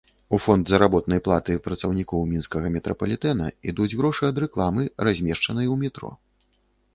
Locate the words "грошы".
4.01-4.23